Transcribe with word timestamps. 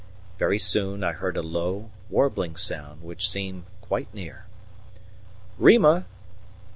Very 0.39 0.57
soon 0.57 1.03
I 1.03 1.11
heard 1.11 1.37
a 1.37 1.43
low, 1.43 1.91
warbling 2.09 2.55
sound 2.55 3.03
which 3.03 3.29
seemed 3.29 3.65
quite 3.81 4.11
near. 4.15 4.45
"Rima! 5.59 6.05